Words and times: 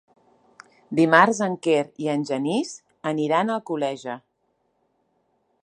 Dimarts 0.99 1.41
en 1.47 1.57
Quer 1.67 1.83
i 2.05 2.09
en 2.13 2.25
Genís 2.29 2.71
aniran 3.13 3.51
a 3.53 3.59
Alcoleja. 3.59 4.17